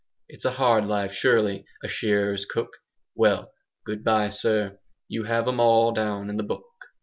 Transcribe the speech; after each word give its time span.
It's 0.27 0.45
a 0.45 0.51
hard 0.53 0.87
life, 0.87 1.13
surely, 1.13 1.67
a 1.83 1.87
shearers' 1.87 2.45
cook. 2.47 2.77
Well, 3.13 3.53
good 3.85 4.03
bye, 4.03 4.29
sir, 4.29 4.79
you 5.07 5.25
have 5.25 5.47
'em 5.47 5.59
all 5.59 5.91
down 5.91 6.27
in 6.31 6.37
the 6.37 6.43
book." 6.43 6.65